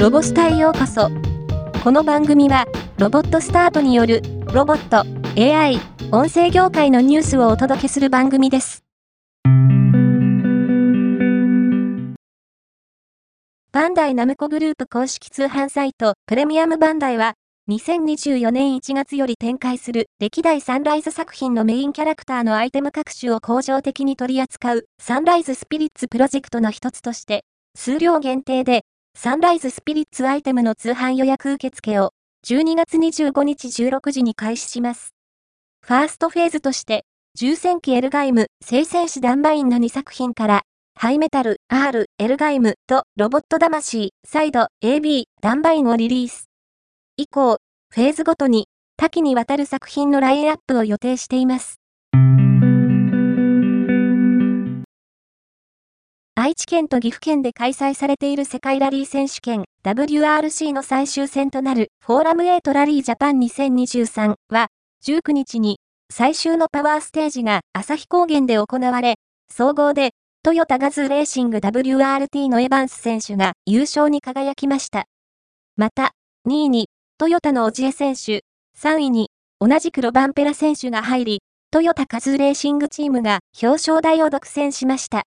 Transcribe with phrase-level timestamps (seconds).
[0.00, 1.10] ロボスタへようこそ。
[1.84, 2.64] この番組は、
[2.96, 4.22] ロボットスタートによる、
[4.54, 5.04] ロボット、
[5.38, 5.78] AI、
[6.10, 8.82] 音声業界のニュースをお届けする番組です。
[13.72, 17.34] バンダイナムコグループ公式通販サイト、プレミアムバンダイは、
[17.68, 28.86] 2024年1月より展開する歴代サンライズ作品のメインキャラクターのアイテム各種を恒常的に取り扱うサンライズスピリッツプロジェクトの一つとして、数量限定で
[29.22, 32.12] サンライズスピリッツアイテムの通販予約受付を
[32.46, 35.12] 12月25日16時に開始します。
[35.86, 40.62] ファーストフェーズとして、重戦機エルガイム、聖戦士ダンバインの2作品から、
[40.98, 46.46] ハイメタル、R、エルガイムとロボット魂、サイド、AB、ダンバインをリリース。
[47.18, 47.58] 以降、
[47.94, 51.79] フェーズごとに多岐にわたる作品のラインアップを予定しています。
[56.42, 64.68] 愛知県と岐阜県で開催されている世界ラリー選手権 WRC の最終戦となるフォーラム8ラリージャパン2023は
[65.04, 69.16] 19日に最終のパワーステージが旭高原で行われ、
[69.54, 75.04] 総合でトヨタガズレーシング WRT のエヴァンス選手が優勝に輝きました。
[75.76, 76.12] また、
[76.48, 76.88] 2位に
[77.18, 78.44] トヨタのオジエ選手、
[78.78, 79.28] 3位に
[79.60, 85.24] 同じくロバンペラ選手が入り、トヨタカズレーシングチームが表彰台を独占しました。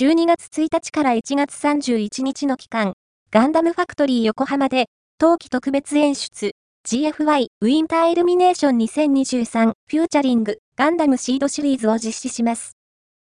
[0.00, 2.92] 12月1日から1月31日の期間、
[3.32, 4.86] ガンダムファクトリー横浜で、
[5.18, 6.52] 冬季特別演出、
[6.86, 12.76] GFY ウィンターイルミネーション2023フューチャリングガンダムシードシリーズを実施します。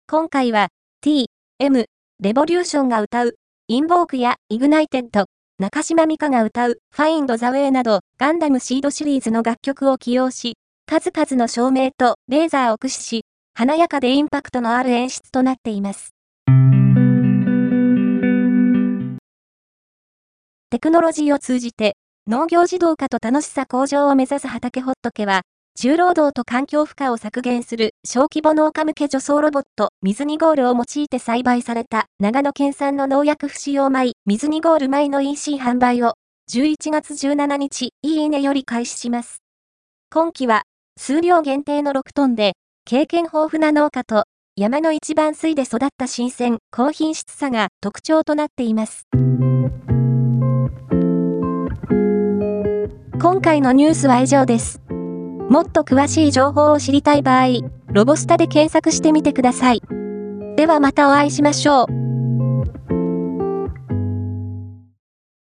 [0.07, 0.67] 今回は
[1.01, 1.85] T、M、
[2.19, 3.33] レボリューションが歌う
[3.67, 5.25] INVOKE や Ignited、
[5.57, 13.21] 中島美嘉が歌うファインドザウェイなどガンダムシードシリーズの楽曲を起用し、数々の照明とレーザーを駆使し、
[13.55, 16.11] 華やかでインパクトのある演出となっています。
[20.71, 21.97] テクノロジーを通じて
[22.29, 25.41] 農業自動化と楽しさ向上を目指すハタケホットケは、
[25.77, 36.13] 重労働と環境負荷を削減する小規模農家向け除草ロボットミズニゴールを用いて栽培された長野県産の農薬不使用米ミズニゴール米の EC 販売を
[36.53, 39.41] 11月17日いいねより開始します。
[40.09, 40.63] 今季は
[40.97, 42.53] 数量限定の6トンで
[42.85, 44.23] 経験豊富な農家と
[44.57, 49.07] 山の一番水で育った新鮮高品質さが特徴となっています。
[53.21, 54.81] 今回のニュースは以上です。
[55.49, 57.61] もっと詳しい情報を知りたい場合、
[57.93, 59.81] ロボスタで検索してみてください。
[60.57, 62.00] ではまたお会いしましょう。